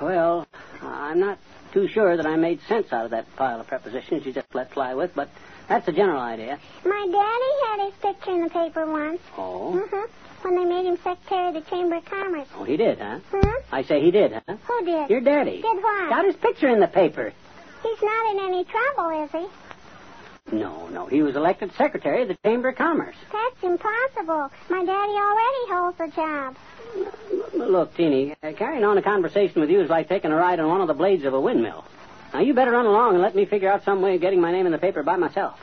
Well, 0.00 0.46
I'm 0.82 1.18
not 1.18 1.38
too 1.72 1.88
sure 1.88 2.16
that 2.16 2.26
I 2.26 2.36
made 2.36 2.60
sense 2.68 2.92
out 2.92 3.04
of 3.04 3.10
that 3.12 3.26
pile 3.36 3.60
of 3.60 3.66
prepositions 3.66 4.26
you 4.26 4.32
just 4.32 4.54
let 4.54 4.72
fly 4.72 4.94
with, 4.94 5.14
but 5.14 5.28
that's 5.68 5.86
the 5.86 5.92
general 5.92 6.20
idea. 6.20 6.58
My 6.84 7.06
daddy 7.06 7.52
had 7.66 7.86
his 7.86 7.94
picture 8.00 8.32
in 8.32 8.42
the 8.42 8.50
paper 8.50 8.86
once. 8.90 9.20
Oh? 9.36 9.80
Mm-hmm. 9.80 10.46
When 10.46 10.56
they 10.56 10.64
made 10.64 10.86
him 10.86 10.96
Secretary 11.04 11.48
of 11.48 11.54
the 11.54 11.70
Chamber 11.70 11.96
of 11.96 12.04
Commerce. 12.06 12.48
Oh, 12.56 12.64
he 12.64 12.76
did, 12.76 12.98
huh? 12.98 13.18
Hmm? 13.30 13.74
I 13.74 13.82
say 13.82 14.00
he 14.00 14.10
did, 14.10 14.32
huh? 14.32 14.56
Who 14.66 14.84
did? 14.84 15.10
Your 15.10 15.20
daddy. 15.20 15.60
Did 15.60 15.82
what? 15.82 16.08
Got 16.08 16.24
his 16.24 16.36
picture 16.36 16.68
in 16.68 16.80
the 16.80 16.88
paper. 16.88 17.32
He's 17.82 18.02
not 18.02 18.32
in 18.32 18.38
any 18.40 18.64
trouble, 18.64 19.24
is 19.24 19.30
he? 19.30 20.56
No, 20.56 20.88
no. 20.88 21.06
He 21.06 21.22
was 21.22 21.36
elected 21.36 21.72
Secretary 21.76 22.22
of 22.22 22.28
the 22.28 22.38
Chamber 22.44 22.70
of 22.70 22.76
Commerce. 22.76 23.14
That's 23.30 23.62
impossible. 23.62 24.50
My 24.68 24.84
daddy 24.84 25.12
already 25.12 25.64
holds 25.68 25.98
the 25.98 26.08
job. 26.16 26.56
Look, 27.54 27.94
Teeny, 27.96 28.34
uh, 28.42 28.52
carrying 28.52 28.84
on 28.84 28.98
a 28.98 29.02
conversation 29.02 29.60
with 29.60 29.70
you 29.70 29.80
is 29.80 29.90
like 29.90 30.08
taking 30.08 30.32
a 30.32 30.36
ride 30.36 30.58
on 30.60 30.68
one 30.68 30.80
of 30.80 30.88
the 30.88 30.94
blades 30.94 31.24
of 31.24 31.34
a 31.34 31.40
windmill. 31.40 31.84
Now, 32.32 32.40
you 32.40 32.54
better 32.54 32.70
run 32.72 32.86
along 32.86 33.14
and 33.14 33.22
let 33.22 33.34
me 33.34 33.44
figure 33.44 33.70
out 33.70 33.84
some 33.84 34.02
way 34.02 34.14
of 34.16 34.20
getting 34.20 34.40
my 34.40 34.50
name 34.52 34.66
in 34.66 34.72
the 34.72 34.78
paper 34.78 35.02
by 35.02 35.16
myself. 35.16 35.60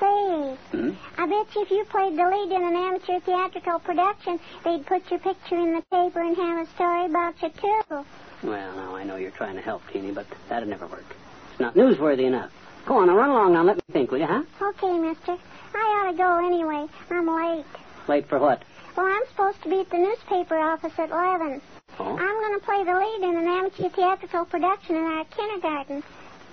Say, 0.00 0.56
Hmm? 0.72 0.90
I 1.16 1.26
bet 1.26 1.54
you 1.54 1.62
if 1.62 1.70
you 1.70 1.84
played 1.88 2.16
the 2.18 2.24
lead 2.24 2.50
in 2.52 2.62
an 2.64 2.74
amateur 2.74 3.20
theatrical 3.20 3.78
production, 3.78 4.40
they'd 4.64 4.84
put 4.84 5.08
your 5.10 5.20
picture 5.20 5.56
in 5.56 5.74
the 5.76 5.82
paper 5.90 6.20
and 6.20 6.36
have 6.36 6.66
a 6.66 6.70
story 6.72 7.06
about 7.06 7.40
you, 7.42 7.48
too. 7.50 8.04
Well, 8.42 8.76
now, 8.76 8.96
I 8.96 9.04
know 9.04 9.16
you're 9.16 9.30
trying 9.30 9.54
to 9.56 9.62
help, 9.62 9.82
Teeny, 9.92 10.10
but 10.10 10.26
that'd 10.48 10.68
never 10.68 10.86
work. 10.86 11.04
It's 11.52 11.60
not 11.60 11.74
newsworthy 11.74 12.24
enough. 12.24 12.50
Go 12.86 12.98
on, 12.98 13.06
now 13.06 13.16
run 13.16 13.30
along 13.30 13.52
now 13.52 13.60
and 13.60 13.66
let 13.68 13.76
me 13.76 13.82
think, 13.92 14.10
will 14.10 14.18
you, 14.18 14.26
huh? 14.26 14.42
Okay, 14.60 14.98
mister. 14.98 15.36
I 15.74 15.78
ought 15.78 16.10
to 16.10 16.16
go 16.16 16.46
anyway. 16.46 16.86
I'm 17.10 17.26
late. 17.26 17.64
Late 18.08 18.28
for 18.28 18.38
what? 18.38 18.62
Well, 18.96 19.06
I'm 19.06 19.26
supposed 19.28 19.60
to 19.62 19.68
be 19.68 19.80
at 19.80 19.90
the 19.90 19.98
newspaper 19.98 20.56
office 20.56 20.92
at 20.98 21.10
11. 21.10 21.60
Oh? 21.98 22.04
I'm 22.04 22.16
going 22.16 22.60
to 22.60 22.64
play 22.64 22.84
the 22.84 22.94
lead 22.94 23.28
in 23.28 23.36
an 23.36 23.46
amateur 23.46 23.88
theatrical 23.88 24.44
production 24.44 24.96
in 24.96 25.02
our 25.02 25.24
kindergarten. 25.24 26.02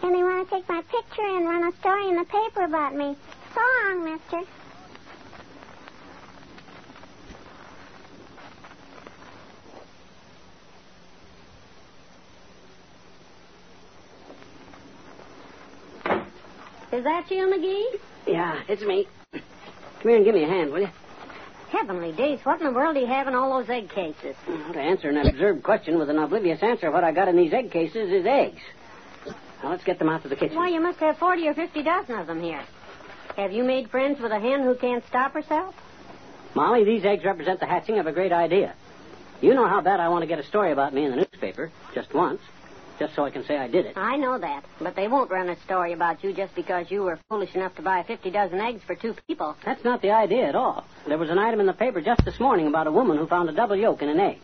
And 0.01 0.15
they 0.15 0.23
want 0.23 0.49
to 0.49 0.55
take 0.55 0.67
my 0.67 0.81
picture 0.81 1.21
and 1.21 1.45
run 1.45 1.71
a 1.71 1.75
story 1.77 2.09
in 2.09 2.15
the 2.15 2.25
paper 2.25 2.63
about 2.63 2.95
me. 2.95 3.15
So 3.53 3.61
long, 3.85 4.05
mister. 4.05 4.41
Is 16.91 17.03
that 17.05 17.29
you, 17.29 17.45
McGee? 17.45 17.99
Yeah, 18.27 18.61
it's 18.67 18.81
me. 18.81 19.07
Come 19.31 19.41
here 20.03 20.15
and 20.15 20.25
give 20.25 20.33
me 20.35 20.43
a 20.43 20.47
hand, 20.47 20.71
will 20.71 20.81
you? 20.81 20.89
Heavenly 21.71 22.11
days, 22.11 22.39
what 22.43 22.59
in 22.59 22.67
the 22.67 22.73
world 22.73 22.95
do 22.95 22.99
you 22.99 23.07
have 23.07 23.27
in 23.27 23.35
all 23.35 23.57
those 23.57 23.69
egg 23.69 23.89
cases? 23.89 24.35
Well, 24.45 24.73
to 24.73 24.79
answer 24.79 25.09
an 25.09 25.17
absurd 25.17 25.63
question 25.63 25.97
with 25.97 26.09
an 26.09 26.19
oblivious 26.19 26.61
answer, 26.61 26.91
what 26.91 27.05
I 27.05 27.13
got 27.13 27.29
in 27.29 27.37
these 27.37 27.53
egg 27.53 27.71
cases 27.71 28.11
is 28.11 28.25
eggs. 28.25 28.61
Now, 29.63 29.69
let's 29.69 29.83
get 29.85 29.97
them 29.97 30.09
out 30.09 30.23
to 30.23 30.29
the 30.29 30.35
kitchen. 30.35 30.57
Why, 30.57 30.67
you 30.67 30.81
must 30.81 30.99
have 30.99 31.17
40 31.17 31.47
or 31.47 31.53
50 31.53 31.83
dozen 31.83 32.15
of 32.15 32.27
them 32.27 32.41
here. 32.41 32.61
Have 33.37 33.53
you 33.53 33.63
made 33.63 33.89
friends 33.89 34.19
with 34.19 34.33
a 34.33 34.39
hen 34.39 34.63
who 34.63 34.75
can't 34.75 35.05
stop 35.07 35.33
herself? 35.33 35.73
Molly, 36.55 36.83
these 36.83 37.05
eggs 37.05 37.23
represent 37.23 37.61
the 37.61 37.65
hatching 37.65 37.99
of 37.99 38.05
a 38.05 38.11
great 38.11 38.33
idea. 38.33 38.75
You 39.39 39.53
know 39.53 39.67
how 39.67 39.79
bad 39.79 40.01
I 40.01 40.09
want 40.09 40.23
to 40.23 40.27
get 40.27 40.39
a 40.39 40.43
story 40.43 40.73
about 40.73 40.93
me 40.93 41.05
in 41.05 41.11
the 41.11 41.17
newspaper, 41.17 41.71
just 41.95 42.13
once, 42.13 42.41
just 43.01 43.15
so 43.15 43.25
I 43.25 43.31
can 43.31 43.43
say 43.45 43.57
I 43.57 43.67
did 43.67 43.87
it. 43.87 43.97
I 43.97 44.15
know 44.15 44.37
that, 44.37 44.63
but 44.79 44.95
they 44.95 45.07
won't 45.07 45.31
run 45.31 45.49
a 45.49 45.59
story 45.61 45.93
about 45.93 46.23
you 46.23 46.33
just 46.33 46.53
because 46.53 46.91
you 46.91 47.01
were 47.01 47.17
foolish 47.29 47.55
enough 47.55 47.73
to 47.77 47.81
buy 47.81 48.03
50 48.03 48.29
dozen 48.29 48.61
eggs 48.61 48.83
for 48.85 48.93
two 48.93 49.15
people. 49.25 49.57
That's 49.65 49.83
not 49.83 50.03
the 50.03 50.11
idea 50.11 50.45
at 50.47 50.53
all. 50.53 50.85
There 51.07 51.17
was 51.17 51.31
an 51.31 51.39
item 51.39 51.59
in 51.59 51.65
the 51.65 51.73
paper 51.73 51.99
just 51.99 52.23
this 52.23 52.39
morning 52.39 52.67
about 52.67 52.85
a 52.85 52.91
woman 52.91 53.17
who 53.17 53.25
found 53.25 53.49
a 53.49 53.53
double 53.53 53.75
yolk 53.75 54.03
in 54.03 54.09
an 54.09 54.19
egg. 54.19 54.37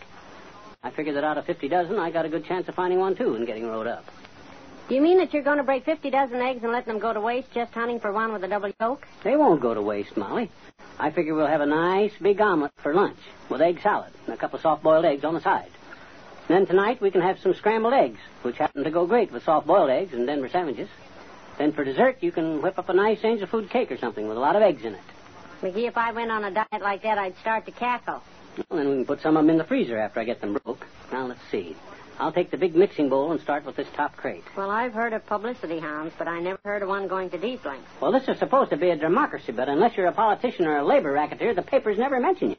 I 0.82 0.90
figured 0.90 1.16
that 1.18 1.24
out 1.24 1.38
of 1.38 1.46
50 1.46 1.68
dozen, 1.68 2.00
I 2.00 2.10
got 2.10 2.26
a 2.26 2.30
good 2.30 2.46
chance 2.46 2.68
of 2.68 2.74
finding 2.74 2.98
one, 2.98 3.16
too, 3.16 3.36
and 3.36 3.46
getting 3.46 3.68
rode 3.68 3.86
up. 3.86 4.06
Do 4.90 4.96
you 4.96 5.02
mean 5.02 5.20
that 5.20 5.36
you're 5.36 5.44
going 5.44 5.58
to 5.58 5.64
break 5.64 5.86
50 5.86 6.10
dozen 6.10 6.42
eggs 6.42 6.64
and 6.64 6.72
let 6.72 6.88
them 6.88 6.98
go 6.98 7.14
to 7.14 7.22
waste 7.22 7.52
just 7.54 7.74
hunting 7.74 8.00
for 8.00 8.12
one 8.12 8.34
with 8.34 8.44
a 8.44 8.48
double 8.48 8.72
yolk? 8.80 9.06
They 9.24 9.36
won't 9.36 9.62
go 9.62 9.76
to 9.76 9.84
waste, 9.84 10.18
Molly. 10.18 10.50
I 10.98 11.12
figure 11.12 11.36
we'll 11.36 11.46
have 11.46 11.62
a 11.62 11.68
nice 11.68 12.14
big 12.20 12.42
omelet 12.42 12.72
for 12.82 12.96
lunch 12.96 13.20
with 13.52 13.62
egg 13.62 13.82
salad 13.84 14.14
and 14.26 14.34
a 14.34 14.38
couple 14.38 14.56
of 14.56 14.64
soft-boiled 14.64 15.06
eggs 15.06 15.24
on 15.24 15.36
the 15.36 15.42
side. 15.42 15.70
Then 16.48 16.66
tonight 16.66 17.02
we 17.02 17.12
can 17.12 17.22
have 17.22 17.40
some 17.40 17.54
scrambled 17.54 17.94
eggs, 17.94 18.20
which 18.42 18.58
happen 18.58 18.84
to 18.86 18.92
go 18.92 19.06
great 19.06 19.32
with 19.32 19.44
soft-boiled 19.44 19.90
eggs 19.90 20.14
and 20.14 20.26
Denver 20.26 20.48
sandwiches. 20.48 20.88
Then 21.58 21.74
for 21.74 21.84
dessert, 21.84 22.18
you 22.22 22.32
can 22.32 22.62
whip 22.62 22.80
up 22.80 22.88
a 22.88 22.94
nice 22.94 23.20
angel 23.24 23.48
food 23.48 23.70
cake 23.70 23.92
or 23.92 23.98
something 23.98 24.28
with 24.28 24.38
a 24.38 24.40
lot 24.40 24.56
of 24.56 24.62
eggs 24.62 24.86
in 24.86 24.94
it. 24.94 25.02
McGee, 25.62 25.88
if 25.88 25.98
I 25.98 26.12
went 26.12 26.32
on 26.32 26.46
a 26.46 26.52
diet 26.52 26.82
like 26.82 27.04
that, 27.04 27.18
I'd 27.18 27.38
start 27.40 27.66
to 27.66 27.72
cackle. 27.72 28.22
Well, 28.70 28.80
then 28.80 28.90
we 28.90 28.96
can 28.96 29.06
put 29.06 29.22
some 29.22 29.36
of 29.36 29.44
them 29.44 29.50
in 29.50 29.58
the 29.58 29.64
freezer 29.64 29.98
after 29.98 30.20
I 30.20 30.24
get 30.24 30.40
them 30.40 30.54
broke. 30.54 30.86
Now 31.12 31.28
let's 31.28 31.42
see. 31.52 31.76
I'll 32.20 32.32
take 32.32 32.50
the 32.50 32.58
big 32.58 32.76
mixing 32.76 33.10
bowl 33.10 33.32
and 33.32 33.42
start 33.42 33.66
with 33.66 33.76
this 33.76 33.88
top 33.96 34.16
crate. 34.16 34.44
Well, 34.56 34.72
I've 34.72 34.94
heard 34.94 35.14
of 35.14 35.26
publicity 35.26 35.80
hounds, 35.80 36.14
but 36.18 36.28
I 36.28 36.40
never 36.40 36.60
heard 36.64 36.82
of 36.82 36.90
one 36.90 37.08
going 37.08 37.30
to 37.32 37.38
deep 37.38 37.64
lengths. 37.66 37.90
Well, 38.02 38.12
this 38.12 38.28
is 38.28 38.40
supposed 38.40 38.72
to 38.72 38.78
be 38.78 38.90
a 38.90 38.96
democracy, 38.96 39.52
but 39.52 39.70
unless 39.70 39.96
you're 39.98 40.08
a 40.08 40.12
politician 40.12 40.66
or 40.66 40.78
a 40.78 40.86
labor 40.86 41.12
racketeer, 41.12 41.54
the 41.54 41.62
papers 41.62 41.98
never 41.98 42.20
mention 42.20 42.52
you. 42.52 42.56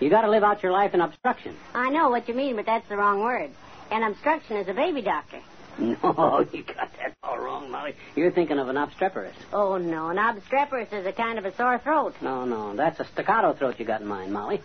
You 0.00 0.08
got 0.10 0.22
to 0.22 0.30
live 0.30 0.42
out 0.42 0.62
your 0.62 0.72
life 0.72 0.94
in 0.94 1.00
obstruction. 1.00 1.54
I 1.74 1.90
know 1.90 2.08
what 2.08 2.26
you 2.28 2.34
mean, 2.34 2.56
but 2.56 2.66
that's 2.66 2.88
the 2.88 2.96
wrong 2.96 3.20
word. 3.20 3.50
and 3.90 4.04
obstruction 4.04 4.56
is 4.56 4.68
a 4.68 4.74
baby 4.74 5.02
doctor. 5.02 5.40
No, 5.78 6.46
you 6.52 6.62
got 6.62 6.90
that 6.98 7.14
all 7.22 7.38
wrong, 7.38 7.70
Molly. 7.70 7.94
You're 8.14 8.32
thinking 8.32 8.58
of 8.58 8.68
an 8.68 8.76
obstreperous. 8.76 9.34
Oh, 9.52 9.78
no. 9.78 10.08
An 10.08 10.18
obstreperous 10.18 10.92
is 10.92 11.06
a 11.06 11.12
kind 11.12 11.38
of 11.38 11.46
a 11.46 11.54
sore 11.56 11.78
throat. 11.78 12.14
No, 12.20 12.44
no, 12.44 12.74
that's 12.76 13.00
a 13.00 13.04
staccato 13.04 13.54
throat 13.54 13.76
you 13.78 13.86
got 13.86 14.02
in 14.02 14.06
mind, 14.06 14.30
Molly. 14.32 14.60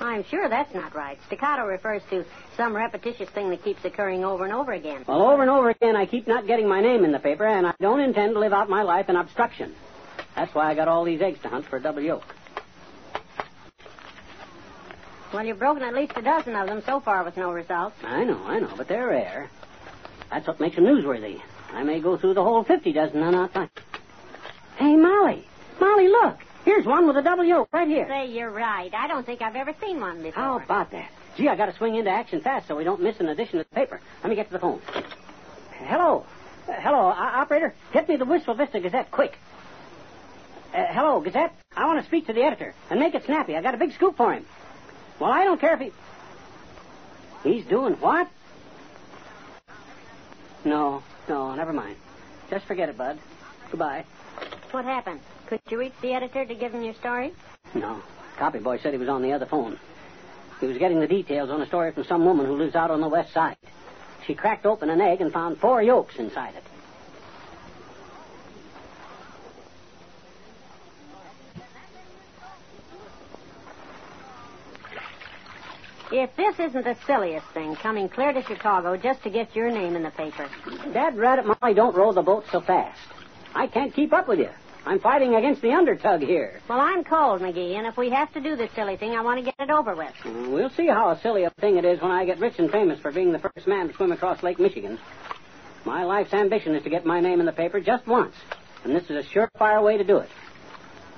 I'm 0.00 0.22
sure 0.24 0.48
that's 0.48 0.74
not 0.74 0.94
right. 0.94 1.18
Staccato 1.28 1.64
refers 1.66 2.02
to 2.10 2.24
some 2.58 2.74
repetitious 2.76 3.30
thing 3.30 3.48
that 3.50 3.62
keeps 3.64 3.84
occurring 3.86 4.22
over 4.24 4.44
and 4.44 4.52
over 4.52 4.72
again. 4.72 5.04
Well, 5.06 5.22
over 5.22 5.40
and 5.40 5.50
over 5.50 5.70
again, 5.70 5.96
I 5.96 6.04
keep 6.04 6.26
not 6.26 6.46
getting 6.46 6.68
my 6.68 6.80
name 6.82 7.04
in 7.04 7.12
the 7.12 7.20
paper, 7.20 7.46
and 7.46 7.66
I 7.66 7.72
don't 7.80 8.00
intend 8.00 8.34
to 8.34 8.40
live 8.40 8.52
out 8.52 8.68
my 8.68 8.82
life 8.82 9.08
in 9.08 9.16
obstruction. 9.16 9.74
That's 10.34 10.54
why 10.54 10.68
I 10.70 10.74
got 10.74 10.88
all 10.88 11.04
these 11.04 11.22
eggs 11.22 11.38
to 11.42 11.48
hunt 11.48 11.64
for 11.66 11.76
a 11.76 11.80
double 11.80 12.02
yolk. 12.02 12.34
Well, 15.34 15.44
you've 15.44 15.58
broken 15.58 15.82
at 15.82 15.94
least 15.94 16.12
a 16.14 16.22
dozen 16.22 16.54
of 16.54 16.68
them 16.68 16.80
so 16.86 17.00
far 17.00 17.24
with 17.24 17.36
no 17.36 17.50
results. 17.50 17.96
I 18.04 18.22
know, 18.22 18.40
I 18.46 18.60
know, 18.60 18.72
but 18.76 18.86
they're 18.86 19.08
rare. 19.08 19.50
That's 20.30 20.46
what 20.46 20.60
makes 20.60 20.76
them 20.76 20.84
newsworthy. 20.84 21.40
I 21.72 21.82
may 21.82 21.98
go 21.98 22.16
through 22.16 22.34
the 22.34 22.44
whole 22.44 22.62
50 22.62 22.92
dozen 22.92 23.20
and 23.20 23.32
not 23.32 23.52
find. 23.52 23.68
Hey, 24.76 24.94
Molly. 24.94 25.44
Molly, 25.80 26.06
look. 26.06 26.38
Here's 26.64 26.86
one 26.86 27.08
with 27.08 27.16
a 27.16 27.22
double 27.22 27.42
yolk 27.42 27.68
right 27.72 27.88
here. 27.88 28.06
Say, 28.06 28.26
you're 28.30 28.48
right. 28.48 28.94
I 28.94 29.08
don't 29.08 29.26
think 29.26 29.42
I've 29.42 29.56
ever 29.56 29.74
seen 29.82 30.00
one 30.00 30.22
before. 30.22 30.40
How 30.40 30.60
about 30.60 30.92
that? 30.92 31.10
Gee, 31.36 31.48
I 31.48 31.56
got 31.56 31.66
to 31.66 31.74
swing 31.74 31.96
into 31.96 32.10
action 32.10 32.40
fast 32.40 32.68
so 32.68 32.76
we 32.76 32.84
don't 32.84 33.02
miss 33.02 33.18
an 33.18 33.28
edition 33.28 33.58
of 33.58 33.66
the 33.68 33.74
paper. 33.74 34.00
Let 34.22 34.30
me 34.30 34.36
get 34.36 34.46
to 34.46 34.52
the 34.52 34.60
phone. 34.60 34.80
Hello. 35.72 36.24
Uh, 36.68 36.74
hello, 36.74 37.08
uh, 37.08 37.12
operator. 37.12 37.74
Get 37.92 38.08
me 38.08 38.14
the 38.14 38.24
Wistful 38.24 38.54
Vista 38.54 38.78
Gazette, 38.78 39.10
quick. 39.10 39.36
Uh, 40.72 40.84
hello, 40.90 41.20
Gazette. 41.20 41.52
I 41.76 41.86
want 41.86 41.98
to 41.98 42.06
speak 42.06 42.28
to 42.28 42.32
the 42.32 42.42
editor 42.42 42.72
and 42.88 43.00
make 43.00 43.16
it 43.16 43.24
snappy. 43.24 43.56
I 43.56 43.62
got 43.62 43.74
a 43.74 43.78
big 43.78 43.92
scoop 43.94 44.16
for 44.16 44.32
him. 44.32 44.46
Well, 45.18 45.30
I 45.30 45.44
don't 45.44 45.60
care 45.60 45.74
if 45.74 45.80
he. 45.80 45.92
He's 47.42 47.64
doing 47.66 47.94
what? 47.94 48.28
No, 50.64 51.02
no, 51.28 51.54
never 51.54 51.72
mind. 51.72 51.96
Just 52.50 52.64
forget 52.66 52.88
it, 52.88 52.96
Bud. 52.96 53.18
Goodbye. 53.70 54.04
What 54.70 54.84
happened? 54.84 55.20
Could 55.46 55.60
you 55.70 55.78
reach 55.78 55.92
the 56.00 56.14
editor 56.14 56.44
to 56.44 56.54
give 56.54 56.72
him 56.72 56.82
your 56.82 56.94
story? 56.94 57.32
No. 57.74 58.02
Copy 58.38 58.58
boy 58.58 58.78
said 58.78 58.92
he 58.92 58.98
was 58.98 59.08
on 59.08 59.22
the 59.22 59.32
other 59.32 59.46
phone. 59.46 59.78
He 60.60 60.66
was 60.66 60.78
getting 60.78 61.00
the 61.00 61.06
details 61.06 61.50
on 61.50 61.60
a 61.60 61.66
story 61.66 61.92
from 61.92 62.04
some 62.04 62.24
woman 62.24 62.46
who 62.46 62.56
lives 62.56 62.74
out 62.74 62.90
on 62.90 63.00
the 63.00 63.08
west 63.08 63.32
side. 63.32 63.56
She 64.26 64.34
cracked 64.34 64.64
open 64.66 64.88
an 64.88 65.00
egg 65.00 65.20
and 65.20 65.32
found 65.32 65.58
four 65.58 65.82
yolks 65.82 66.16
inside 66.16 66.54
it. 66.54 66.64
If 76.16 76.36
this 76.36 76.60
isn't 76.60 76.84
the 76.84 76.96
silliest 77.08 77.44
thing, 77.48 77.74
coming 77.74 78.08
clear 78.08 78.32
to 78.32 78.40
Chicago 78.44 78.96
just 78.96 79.24
to 79.24 79.30
get 79.30 79.56
your 79.56 79.68
name 79.68 79.96
in 79.96 80.04
the 80.04 80.12
paper. 80.12 80.48
Dad 80.92 81.16
Rabbit 81.18 81.44
Molly 81.44 81.74
don't 81.74 81.92
row 81.92 82.12
the 82.12 82.22
boat 82.22 82.44
so 82.52 82.60
fast. 82.60 83.00
I 83.52 83.66
can't 83.66 83.92
keep 83.92 84.12
up 84.12 84.28
with 84.28 84.38
you. 84.38 84.50
I'm 84.86 85.00
fighting 85.00 85.34
against 85.34 85.60
the 85.60 85.70
undertug 85.70 86.24
here. 86.24 86.60
Well, 86.68 86.78
I'm 86.78 87.02
cold, 87.02 87.40
McGee, 87.40 87.74
and 87.74 87.84
if 87.84 87.96
we 87.96 88.10
have 88.10 88.32
to 88.34 88.40
do 88.40 88.54
this 88.54 88.70
silly 88.76 88.96
thing, 88.96 89.10
I 89.16 89.22
want 89.22 89.40
to 89.40 89.44
get 89.44 89.56
it 89.58 89.70
over 89.70 89.96
with. 89.96 90.12
We'll 90.24 90.70
see 90.70 90.86
how 90.86 91.10
a 91.10 91.18
silly 91.20 91.42
a 91.42 91.50
thing 91.50 91.78
it 91.78 91.84
is 91.84 92.00
when 92.00 92.12
I 92.12 92.24
get 92.24 92.38
rich 92.38 92.60
and 92.60 92.70
famous 92.70 93.00
for 93.00 93.10
being 93.10 93.32
the 93.32 93.40
first 93.40 93.66
man 93.66 93.88
to 93.88 93.94
swim 93.94 94.12
across 94.12 94.40
Lake 94.44 94.60
Michigan. 94.60 95.00
My 95.84 96.04
life's 96.04 96.32
ambition 96.32 96.76
is 96.76 96.84
to 96.84 96.90
get 96.90 97.04
my 97.04 97.18
name 97.18 97.40
in 97.40 97.46
the 97.46 97.52
paper 97.52 97.80
just 97.80 98.06
once, 98.06 98.36
and 98.84 98.94
this 98.94 99.10
is 99.10 99.26
a 99.26 99.28
surefire 99.28 99.82
way 99.82 99.98
to 99.98 100.04
do 100.04 100.18
it. 100.18 100.28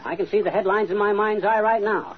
I 0.06 0.16
can 0.16 0.26
see 0.28 0.40
the 0.40 0.50
headlines 0.50 0.90
in 0.90 0.96
my 0.96 1.12
mind's 1.12 1.44
eye 1.44 1.60
right 1.60 1.82
now. 1.82 2.16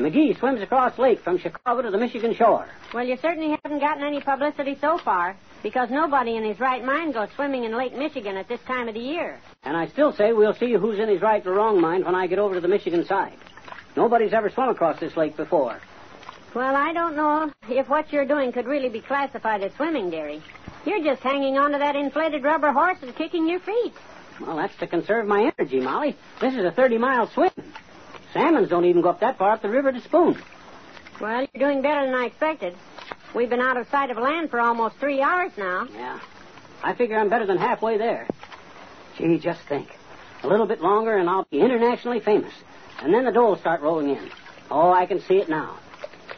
McGee 0.00 0.38
swims 0.38 0.62
across 0.62 0.98
lake 0.98 1.20
from 1.20 1.38
Chicago 1.38 1.82
to 1.82 1.90
the 1.90 1.98
Michigan 1.98 2.34
shore. 2.34 2.66
Well, 2.94 3.06
you 3.06 3.18
certainly 3.18 3.56
haven't 3.62 3.80
gotten 3.80 4.02
any 4.02 4.20
publicity 4.20 4.76
so 4.80 4.96
far, 4.96 5.36
because 5.62 5.90
nobody 5.90 6.36
in 6.36 6.44
his 6.44 6.58
right 6.58 6.82
mind 6.82 7.12
goes 7.12 7.28
swimming 7.36 7.64
in 7.64 7.76
Lake 7.76 7.94
Michigan 7.94 8.38
at 8.38 8.48
this 8.48 8.60
time 8.62 8.88
of 8.88 8.94
the 8.94 9.00
year. 9.00 9.38
And 9.62 9.76
I 9.76 9.88
still 9.88 10.12
say 10.14 10.32
we'll 10.32 10.54
see 10.54 10.72
who's 10.72 10.98
in 10.98 11.08
his 11.08 11.20
right 11.20 11.46
or 11.46 11.52
wrong 11.52 11.80
mind 11.80 12.06
when 12.06 12.14
I 12.14 12.26
get 12.26 12.38
over 12.38 12.54
to 12.54 12.60
the 12.60 12.68
Michigan 12.68 13.04
side. 13.04 13.36
Nobody's 13.94 14.32
ever 14.32 14.48
swum 14.48 14.70
across 14.70 14.98
this 14.98 15.16
lake 15.18 15.36
before. 15.36 15.78
Well, 16.54 16.74
I 16.74 16.92
don't 16.94 17.14
know 17.14 17.52
if 17.68 17.88
what 17.88 18.10
you're 18.10 18.24
doing 18.24 18.52
could 18.52 18.66
really 18.66 18.88
be 18.88 19.00
classified 19.02 19.62
as 19.62 19.72
swimming, 19.74 20.10
dearie. 20.10 20.42
You're 20.86 21.04
just 21.04 21.22
hanging 21.22 21.58
onto 21.58 21.78
that 21.78 21.94
inflated 21.94 22.42
rubber 22.42 22.72
horse 22.72 22.98
and 23.02 23.14
kicking 23.14 23.46
your 23.46 23.60
feet. 23.60 23.92
Well, 24.40 24.56
that's 24.56 24.76
to 24.78 24.86
conserve 24.86 25.26
my 25.26 25.52
energy, 25.58 25.80
Molly. 25.80 26.16
This 26.40 26.54
is 26.54 26.64
a 26.64 26.70
30 26.70 26.96
mile 26.96 27.28
swim. 27.28 27.50
Salmons 28.32 28.68
don't 28.68 28.84
even 28.84 29.02
go 29.02 29.10
up 29.10 29.20
that 29.20 29.38
far 29.38 29.52
up 29.52 29.62
the 29.62 29.68
river 29.68 29.92
to 29.92 30.00
spoon. 30.00 30.40
Well, 31.20 31.46
you're 31.52 31.68
doing 31.68 31.82
better 31.82 32.06
than 32.06 32.14
I 32.14 32.26
expected. 32.26 32.74
We've 33.34 33.50
been 33.50 33.60
out 33.60 33.76
of 33.76 33.88
sight 33.88 34.10
of 34.10 34.18
land 34.18 34.50
for 34.50 34.60
almost 34.60 34.96
three 34.96 35.20
hours 35.20 35.52
now. 35.56 35.86
Yeah. 35.92 36.20
I 36.82 36.94
figure 36.94 37.18
I'm 37.18 37.28
better 37.28 37.46
than 37.46 37.58
halfway 37.58 37.98
there. 37.98 38.26
Gee, 39.18 39.38
just 39.38 39.60
think. 39.62 39.88
A 40.42 40.48
little 40.48 40.66
bit 40.66 40.80
longer 40.80 41.16
and 41.16 41.28
I'll 41.28 41.46
be 41.50 41.60
internationally 41.60 42.20
famous. 42.20 42.52
And 43.02 43.12
then 43.12 43.24
the 43.24 43.32
dough 43.32 43.48
will 43.48 43.56
start 43.56 43.82
rolling 43.82 44.10
in. 44.10 44.30
Oh, 44.70 44.92
I 44.92 45.06
can 45.06 45.20
see 45.20 45.36
it 45.36 45.48
now. 45.48 45.78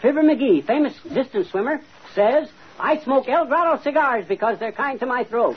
Fibber 0.00 0.22
McGee, 0.22 0.64
famous 0.66 0.94
distance 1.14 1.50
swimmer, 1.50 1.80
says, 2.14 2.48
I 2.78 2.98
smoke 2.98 3.28
El 3.28 3.46
Grado 3.46 3.80
cigars 3.82 4.26
because 4.26 4.58
they're 4.58 4.72
kind 4.72 4.98
to 5.00 5.06
my 5.06 5.24
throat. 5.24 5.56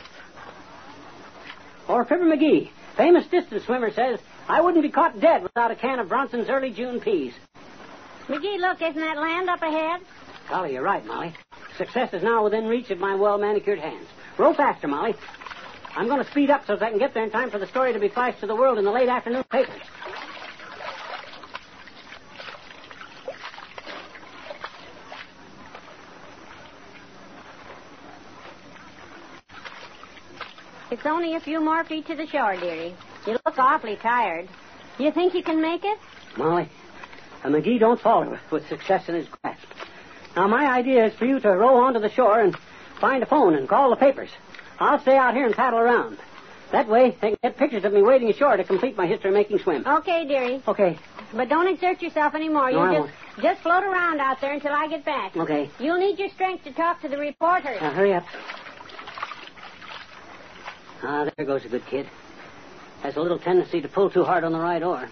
Or 1.88 2.06
Fibber 2.06 2.26
McGee, 2.26 2.70
famous 2.96 3.26
distance 3.28 3.64
swimmer, 3.66 3.92
says, 3.92 4.20
I 4.48 4.62
wouldn't 4.62 4.84
be 4.84 4.92
caught 4.92 5.20
dead 5.20 5.44
without 5.44 5.72
a 5.72 5.76
can 5.76 6.00
of 6.00 6.08
Bronson's 6.08 6.50
early 6.50 6.72
June 6.72 7.00
peas. 7.00 7.34
McGee, 8.28 8.60
look, 8.60 8.82
isn't 8.82 9.00
that 9.00 9.18
land 9.18 9.50
up 9.50 9.62
ahead? 9.62 10.02
Golly, 10.50 10.74
you're 10.74 10.84
right, 10.84 11.06
Molly. 11.06 11.34
Success 11.78 12.14
is 12.14 12.24
now 12.24 12.44
within 12.44 12.68
reach 12.68 12.92
of 12.92 13.00
my 13.00 13.16
well 13.16 13.38
manicured 13.38 13.80
hands. 13.80 14.08
Row 14.38 14.54
faster, 14.54 14.88
Molly. 14.88 15.16
I'm 15.96 16.08
going 16.08 16.24
to 16.24 16.30
speed 16.30 16.50
up 16.50 16.68
so 16.68 16.76
that 16.76 16.86
I 16.86 16.90
can 16.90 17.00
get 17.00 17.14
there 17.14 17.24
in 17.24 17.32
time 17.32 17.50
for 17.50 17.58
the 17.58 17.68
story 17.68 17.94
to 17.94 18.00
be 18.00 18.10
flashed 18.10 18.42
to 18.42 18.48
the 18.48 18.56
world 18.56 18.78
in 18.78 18.86
the 18.86 18.92
late 18.92 19.10
afternoon 19.10 19.44
papers. 19.50 19.82
It's 30.92 31.06
only 31.06 31.36
a 31.36 31.40
few 31.40 31.60
more 31.60 31.84
feet 31.84 32.08
to 32.08 32.16
the 32.16 32.28
shore, 32.28 32.56
dearie. 32.56 32.96
You 33.26 33.34
look 33.46 33.58
awfully 33.58 33.96
tired. 33.98 34.48
You 34.98 35.12
think 35.12 35.34
you 35.34 35.44
can 35.44 35.62
make 35.62 35.84
it? 35.84 35.98
Molly, 36.38 36.70
a 37.44 37.50
McGee 37.50 37.80
don't 37.80 38.00
falter 38.00 38.40
with 38.52 38.68
success 38.70 39.08
in 39.10 39.16
his 39.16 39.28
grasp. 39.28 39.66
Now, 40.36 40.48
my 40.48 40.66
idea 40.68 41.06
is 41.06 41.14
for 41.16 41.26
you 41.26 41.40
to 41.40 41.50
row 41.50 41.78
onto 41.78 42.00
the 42.00 42.10
shore 42.10 42.40
and 42.42 42.56
find 43.00 43.24
a 43.24 43.26
phone 43.26 43.56
and 43.56 43.68
call 43.68 43.90
the 43.90 43.96
papers. 43.96 44.30
I'll 44.80 45.00
stay 45.00 45.18
out 45.18 45.34
here 45.34 45.46
and 45.46 45.56
paddle 45.56 45.80
around. 45.80 46.18
That 46.72 46.88
way, 46.90 47.16
they 47.22 47.30
can 47.30 47.38
get 47.42 47.58
pictures 47.58 47.86
of 47.86 47.94
me 47.94 48.02
wading 48.02 48.30
ashore 48.30 48.58
to 48.58 48.64
complete 48.64 48.98
my 48.98 49.08
history-making 49.08 49.60
swim. 49.60 49.86
Okay, 49.88 50.26
dearie. 50.28 50.62
Okay, 50.68 50.98
But 51.34 51.48
don't 51.48 51.68
exert 51.68 52.02
yourself 52.02 52.36
anymore. 52.36 52.72
No, 52.72 52.92
you 52.92 52.98
just 53.00 53.14
just 53.42 53.62
float 53.62 53.84
around 53.84 54.20
out 54.20 54.40
there 54.42 54.54
until 54.54 54.72
I 54.74 54.88
get 54.88 55.04
back. 55.06 55.36
okay. 55.36 55.70
You'll 55.80 56.00
need 56.00 56.18
your 56.20 56.30
strength 56.30 56.64
to 56.66 56.72
talk 56.74 57.02
to 57.02 57.08
the 57.10 57.18
reporters. 57.18 57.80
Now, 57.82 57.92
hurry 57.92 58.14
up. 58.14 58.26
Ah, 61.04 61.30
there 61.38 61.46
goes 61.46 61.64
a 61.66 61.70
good 61.70 61.86
kid. 61.86 62.08
Has 63.06 63.18
a 63.18 63.22
little 63.22 63.38
tendency 63.38 63.82
to 63.82 63.88
pull 63.88 64.10
too 64.10 64.24
hard 64.24 64.44
on 64.44 64.52
the 64.52 64.58
right 64.58 64.82
oar. 64.82 65.08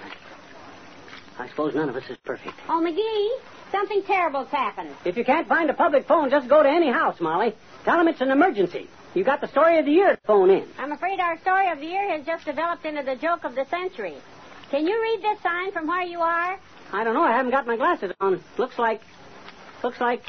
I 1.38 1.48
suppose 1.48 1.76
none 1.76 1.90
of 1.90 1.96
us 1.96 2.10
is 2.10 2.18
perfect. 2.26 2.56
Oh, 2.68 2.82
McGee, 2.84 3.72
something 3.72 4.02
terrible's 4.02 4.48
happened. 4.48 4.90
If 5.06 5.16
you 5.16 5.24
can't 5.24 5.48
find 5.48 5.70
a 5.70 5.76
public 5.76 6.08
phone, 6.08 6.32
just 6.32 6.48
go 6.50 6.64
to 6.64 6.70
any 6.70 6.92
house, 6.92 7.20
Molly. 7.20 7.54
Tell 7.86 8.00
them 8.00 8.08
it's 8.08 8.20
an 8.20 8.32
emergency. 8.32 8.90
You 9.14 9.24
got 9.24 9.42
the 9.42 9.48
story 9.48 9.78
of 9.78 9.86
the 9.86 9.92
year 9.92 10.16
to 10.16 10.22
phone 10.26 10.50
in. 10.50 10.68
I'm 10.80 10.92
afraid 10.92 11.20
our 11.20 11.40
story 11.42 11.70
of 11.70 11.80
the 11.80 11.86
year 11.86 12.10
has 12.10 12.26
just 12.26 12.46
developed 12.46 12.84
into 12.84 13.04
the 13.04 13.16
joke 13.16 13.44
of 13.44 13.54
the 13.54 13.66
century. 13.66 14.16
Can 14.72 14.88
you 14.88 15.00
read 15.00 15.22
this 15.22 15.40
sign 15.44 15.72
from 15.72 15.86
where 15.86 16.02
you 16.02 16.20
are? 16.20 16.60
I 16.92 17.04
don't 17.04 17.14
know. 17.14 17.24
I 17.24 17.34
haven't 17.34 17.52
got 17.52 17.68
my 17.68 17.78
glasses 17.78 18.12
on. 18.20 18.44
Looks 18.58 18.80
like, 18.80 19.02
looks 19.84 20.02
like 20.02 20.24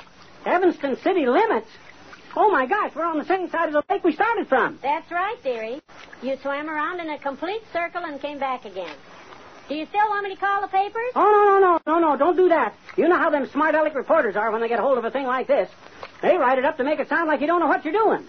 Evanston 0.44 0.98
city 0.98 1.24
limits. 1.24 1.68
Oh 2.36 2.50
my 2.50 2.66
gosh, 2.66 2.92
we're 2.94 3.04
on 3.04 3.18
the 3.18 3.24
same 3.24 3.48
side 3.48 3.68
of 3.68 3.74
the 3.74 3.84
lake 3.88 4.02
we 4.02 4.12
started 4.12 4.48
from. 4.48 4.78
That's 4.82 5.10
right, 5.10 5.36
dearie. 5.42 5.80
You 6.22 6.36
swam 6.42 6.68
around 6.68 7.00
in 7.00 7.10
a 7.10 7.18
complete 7.18 7.62
circle 7.72 8.04
and 8.04 8.20
came 8.20 8.38
back 8.38 8.64
again. 8.64 8.94
Do 9.68 9.76
you 9.76 9.86
still 9.86 10.08
want 10.08 10.24
me 10.24 10.34
to 10.34 10.40
call 10.40 10.60
the 10.60 10.68
papers? 10.68 11.12
Oh 11.14 11.22
no 11.22 11.58
no 11.58 11.80
no 11.86 12.00
no 12.00 12.10
no! 12.10 12.16
Don't 12.18 12.36
do 12.36 12.48
that. 12.48 12.74
You 12.96 13.08
know 13.08 13.16
how 13.16 13.30
them 13.30 13.46
smart 13.46 13.74
aleck 13.74 13.94
reporters 13.94 14.36
are 14.36 14.50
when 14.50 14.60
they 14.60 14.68
get 14.68 14.78
hold 14.78 14.98
of 14.98 15.04
a 15.04 15.10
thing 15.10 15.26
like 15.26 15.46
this. 15.46 15.70
They 16.20 16.36
write 16.36 16.58
it 16.58 16.64
up 16.64 16.76
to 16.78 16.84
make 16.84 16.98
it 16.98 17.08
sound 17.08 17.28
like 17.28 17.40
you 17.40 17.46
don't 17.46 17.60
know 17.60 17.66
what 17.66 17.84
you're 17.84 17.94
doing. 17.94 18.26